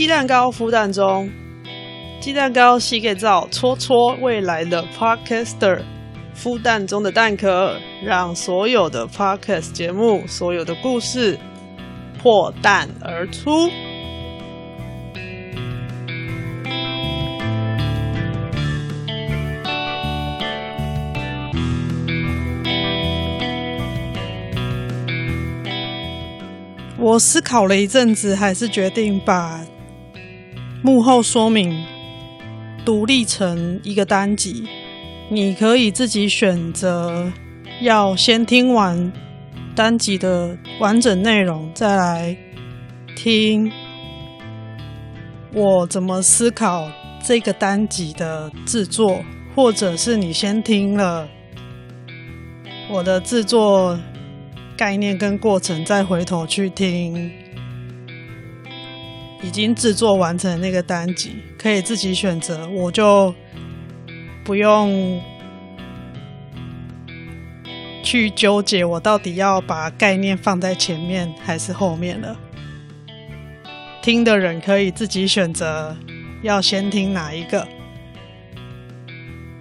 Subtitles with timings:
[0.00, 1.30] 鸡蛋糕孵蛋中，
[2.22, 5.82] 鸡蛋糕洗给造戳戳未来的 Podcaster
[6.34, 11.38] 孵蛋中的蛋壳，让所有的 Podcast 节目、所有的故事
[12.18, 13.68] 破蛋而出。
[26.96, 29.60] 我思考了一阵子，还是决定把
[30.82, 31.84] 幕后说明
[32.84, 34.66] 独立成一个单集。
[35.30, 37.32] 你可以自己选择
[37.80, 39.12] 要先听完
[39.74, 42.36] 单集的完整内容，再来
[43.14, 43.70] 听
[45.54, 46.90] 我怎么思考
[47.22, 49.22] 这个单集的制作，
[49.54, 51.28] 或者是你先听了
[52.90, 53.98] 我的制作。
[54.76, 57.30] 概念跟过程，再回头去听
[59.42, 62.68] 已经制作完成那个单集，可以自己选择。
[62.68, 63.34] 我就
[64.44, 65.20] 不用
[68.02, 72.36] 去纠结，我到底要把概念放在前面还是后面了。
[74.02, 75.96] 听的人可以自己选择
[76.42, 77.66] 要先听哪一个，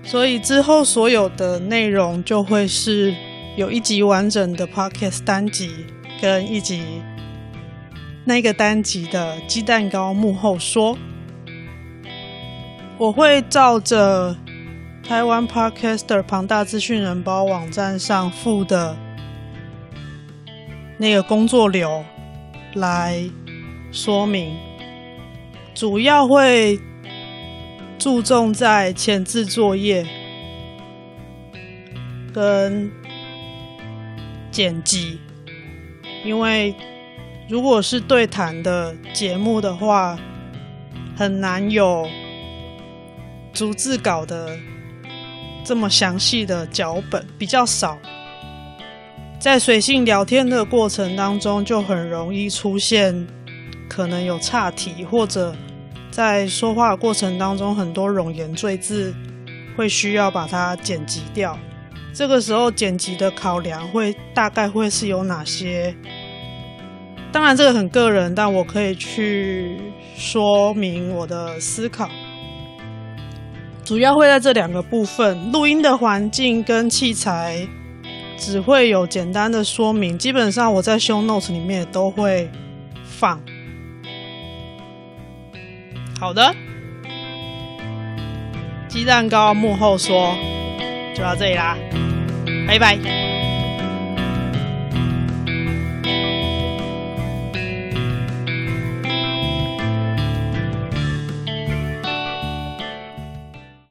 [0.04, 3.16] 所以之后所有的内容就会是。
[3.58, 5.70] 有一集完整的 podcast 单集，
[6.22, 7.02] 跟一集
[8.26, 10.98] 那个单集的鸡蛋糕幕后说，
[12.98, 14.36] 我会照着
[15.04, 18.96] 台湾 podcaster 庞大资讯人包网站上附的
[20.98, 22.04] 那个工作流
[22.76, 23.30] 来
[23.92, 24.56] 说明，
[25.74, 26.80] 主要会
[27.98, 30.06] 注重在前置作业
[32.34, 32.92] 跟。
[34.52, 35.20] 剪辑，
[36.26, 36.74] 因为
[37.50, 40.16] 如果是对谈的节目的话，
[41.18, 42.08] 很难有
[43.52, 44.56] 逐字稿的
[45.66, 47.98] 这么详细的脚本，比较少。
[49.40, 53.28] 在随性聊天的过程当中，就很容易出现
[53.90, 55.56] 可能有岔题，或者
[56.12, 59.12] 在说话的过程当中，很多冗言赘字
[59.76, 61.58] 会需要把它剪辑掉。
[62.14, 65.96] 这个时候剪辑的考量会大概会是有哪些？
[67.32, 69.78] 当然这个很个人，但我可以去
[70.16, 72.10] 说明我的思考。
[73.86, 77.68] 主要会在这两个部分，录音的环境跟器材
[78.38, 82.50] 只会有简单的说明，基本上我在 show notes 里面都会
[83.04, 83.40] 放。
[86.20, 86.54] 好的，
[88.88, 90.36] 鸡蛋糕幕后说。
[91.16, 91.76] 就到这里啦，
[92.66, 93.39] 拜拜。